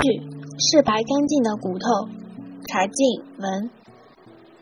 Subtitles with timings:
[0.00, 0.22] 具，
[0.58, 1.86] 是白干净的骨头。
[2.68, 3.70] 柴静文，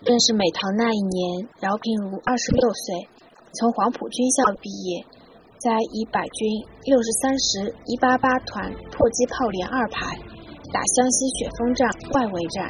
[0.02, 3.08] 认识美棠那一年，饶平如二十六岁，
[3.54, 5.04] 从黄埔军校毕业，
[5.58, 6.48] 在一百军
[6.84, 10.16] 六十三师一八八团迫击炮连二排，
[10.72, 12.66] 打湘西雪峰站外围战，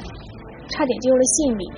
[0.69, 1.71] 差点丢了性命。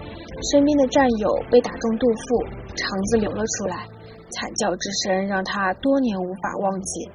[0.52, 2.44] 身边的战友被打中肚腹，
[2.76, 3.88] 肠子流了出来，
[4.32, 7.10] 惨叫之声让他多年无法忘记。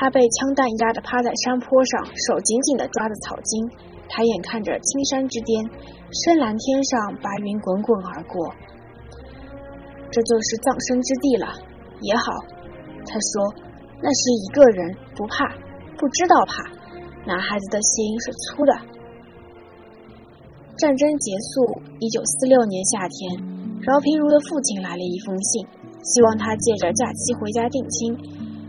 [0.00, 3.68] 他被枪弹压得趴在山坡上，手紧紧地抓着草茎，
[4.08, 5.68] 抬眼看着青山之巅，
[6.22, 8.54] 深蓝天上白云滚滚而过。
[10.12, 11.48] 这就是葬身之地了，
[12.00, 12.32] 也好。
[13.06, 13.52] 他说
[14.00, 15.50] ：“那是一个人，不怕，
[15.98, 16.62] 不知道怕。
[17.26, 18.72] 男孩子的心是粗的。”
[20.78, 23.34] 战争结束，一九四六年夏天，
[23.82, 25.66] 饶平如的父亲来了一封信，
[26.04, 28.16] 希望他借着假期回家定亲。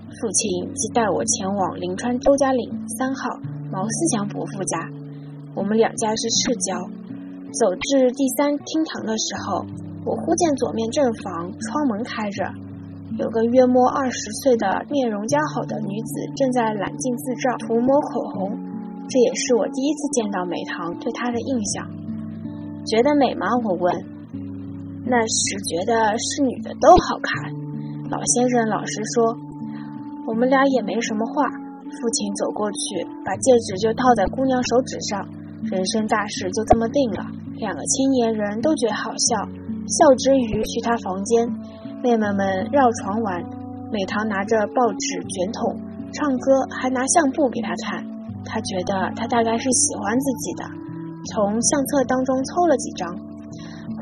[0.09, 3.39] 父亲即带我前往临川周家岭三号
[3.71, 4.89] 毛思祥伯父家，
[5.53, 6.75] 我们两家是世交。
[7.53, 9.65] 走至第三厅堂的时候，
[10.03, 12.43] 我忽见左面正房窗门开着，
[13.17, 18.57] 有个约摸二十岁的面容姣好的女子正在揽镜自照、涂抹口红。
[19.07, 21.87] 这也是我第一次见到美棠对她的印象。
[22.85, 23.45] 觉得美吗？
[23.63, 23.93] 我问。
[25.05, 27.53] 那时觉得是女的都好看。
[28.09, 29.48] 老先生老实说。
[30.29, 31.41] 我们俩也没什么话，
[31.89, 35.25] 父亲走过去，把戒指就套在姑娘手指上，
[35.73, 37.25] 人生大事就这么定了。
[37.57, 39.41] 两个青年人都觉好笑，
[39.89, 41.49] 笑之余去他房间，
[42.03, 43.41] 妹妹们绕床玩，
[43.89, 45.73] 美棠拿着报纸卷筒
[46.13, 48.05] 唱歌，还拿相簿给他看。
[48.45, 50.63] 他觉得他大概是喜欢自己的，
[51.33, 53.09] 从相册当中抽了几张。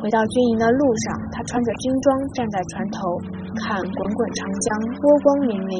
[0.03, 3.17] 回到军营的路上，他穿着军装站在船头，
[3.63, 4.67] 看滚滚长江，
[4.99, 5.71] 波光粼粼。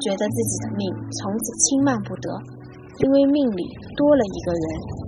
[0.00, 2.30] 觉得自己的命从此轻慢不得，
[2.98, 3.64] 因为命里
[3.96, 5.07] 多了一个人。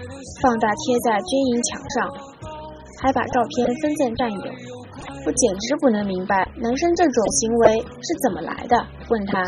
[0.41, 2.09] 放大贴在军营墙上，
[3.01, 4.41] 还把照片分赠战友。
[5.25, 8.75] 我简直不能明白男生这种行为是怎么来的。
[9.09, 9.43] 问他，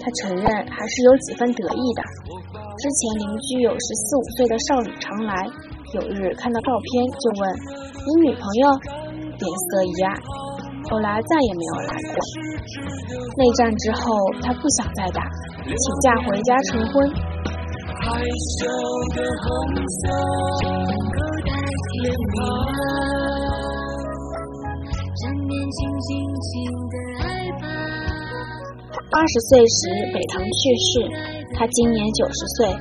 [0.00, 2.02] 他承认还是有几分得意的。
[2.80, 5.46] 之前邻居有十四五岁的少女常来，
[5.94, 7.42] 有日看到照片就问
[8.06, 8.64] ：“你女朋友？”
[9.38, 10.16] 脸色一暗。
[10.90, 12.16] 后来再也没有来过。
[13.36, 15.22] 内战之后，他不想再打，
[15.62, 17.12] 请假回家成婚。
[18.08, 18.16] 二
[29.26, 31.04] 十岁时，北堂去世，
[31.54, 32.72] 他今年九十岁，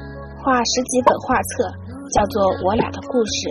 [0.43, 1.67] 画十几本画册，
[2.13, 3.49] 叫做《我俩的故事》，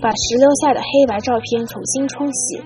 [0.00, 2.62] 把石榴下的黑白照片重新冲洗。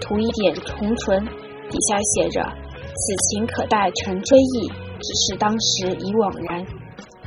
[0.00, 1.24] 涂一点红唇，
[1.70, 2.42] 底下写着
[2.90, 6.66] “此情可待成追忆，只是当时已惘然”。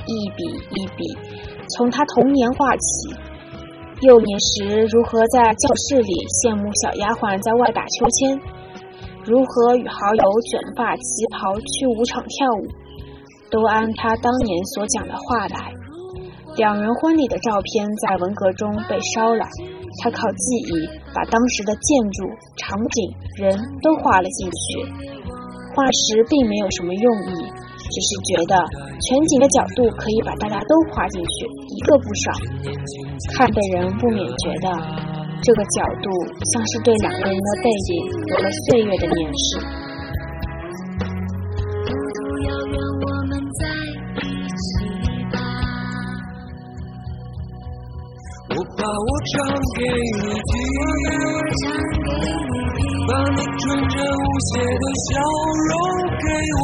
[0.06, 1.04] 一笔一笔，
[1.78, 3.14] 从他童年画起，
[4.02, 8.40] 幼年时如何在教室里羡慕小丫鬟在外打秋千，
[9.24, 12.68] 如何与好友卷发旗袍去舞场跳舞，
[13.50, 15.74] 都按他当年所讲的话来。
[16.58, 19.46] 两人婚礼的照片在文革中被烧了。
[20.04, 22.28] 他靠记忆把当时的建筑、
[22.58, 24.60] 场景、人都画了进去。
[25.76, 27.44] 画时并没有什么用意，
[27.92, 28.56] 只是觉得
[29.04, 31.46] 全景的角度可以把大家都画进去，
[31.76, 32.32] 一个不少。
[33.36, 34.72] 看的人不免觉得，
[35.44, 36.10] 这个角度
[36.52, 37.92] 像是对两个人的背影
[38.28, 39.60] 有了岁月的凝视。
[48.78, 49.34] 把我唱
[49.76, 49.80] 给
[50.18, 50.54] 你听，
[53.08, 55.10] 把你纯真无邪的笑
[55.70, 55.72] 容
[56.18, 56.26] 给
[56.58, 56.64] 我。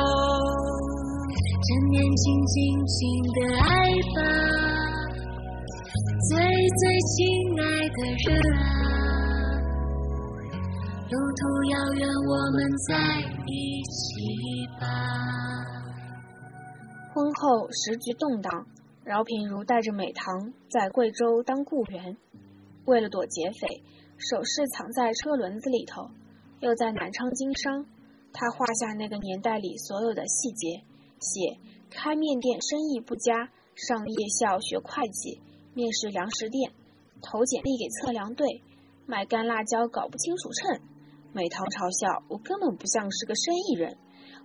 [2.21, 3.65] 趁年轻，尽情的爱
[4.13, 4.21] 吧。
[6.29, 6.37] 最
[6.77, 7.17] 最亲
[7.59, 7.97] 爱的
[8.27, 8.61] 人啊，
[11.09, 11.41] 路途
[11.71, 12.91] 遥远，我们在
[13.47, 14.85] 一起吧。
[17.11, 18.67] 婚后时局动荡，
[19.03, 22.17] 饶平如带着美棠在贵州当雇员，
[22.85, 23.81] 为了躲劫匪，
[24.17, 26.11] 首饰藏在车轮子里头，
[26.59, 27.87] 又在南昌经商。
[28.31, 30.83] 他画下那个年代里所有的细节，
[31.21, 31.57] 写
[31.89, 35.39] 开面店生意不佳，上夜校学会计。
[35.73, 36.73] 面试粮食店，
[37.21, 38.61] 投简历给测量队，
[39.05, 40.81] 买干辣椒搞不清楚秤。
[41.31, 43.97] 美棠嘲笑我根本不像是个生意人，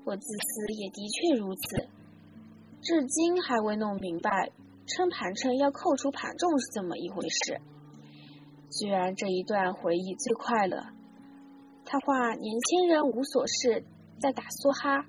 [0.04, 1.88] 我自私也的确如此，
[2.80, 4.52] 至今还未弄明白
[4.86, 7.60] 称盘称要扣除盘重是怎么一回事。
[8.70, 10.84] 居然这一段回忆最快乐。
[11.84, 13.82] 他话年轻人无所事，
[14.20, 15.06] 在打梭哈，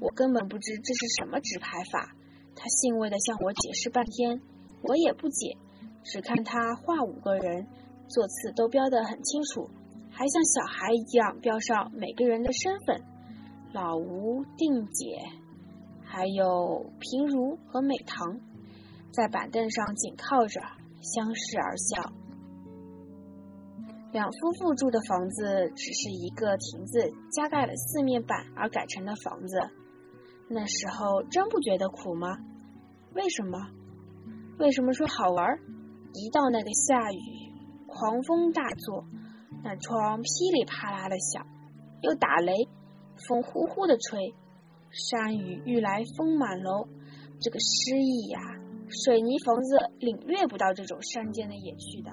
[0.00, 2.14] 我根本不知这是什么纸牌法。
[2.56, 4.40] 他欣慰地向我解释半天。
[4.82, 5.56] 我也不解，
[6.04, 7.66] 只看他画五个人，
[8.06, 9.70] 座次都标得很清楚，
[10.10, 13.02] 还像小孩一样标上每个人的身份：
[13.72, 15.16] 老吴、定姐，
[16.04, 18.38] 还有平如和美棠，
[19.10, 20.60] 在板凳上紧靠着，
[21.00, 22.12] 相视而笑。
[24.12, 29.58] 两夫妇住的房子只是一个亭子加盖了四面板而改成的房子，
[30.48, 32.38] 那时候真不觉得苦吗？
[33.14, 33.58] 为什么？
[34.58, 35.58] 为什么说好玩？
[36.12, 37.52] 一到那个下雨，
[37.86, 39.04] 狂风大作，
[39.62, 41.46] 那窗噼里啪啦的响，
[42.02, 42.52] 又打雷，
[43.26, 44.34] 风呼呼的吹，
[44.90, 46.86] 山雨欲来风满楼，
[47.40, 48.40] 这个诗意呀，
[48.88, 52.12] 水泥房子领略不到这种山间的野趣的。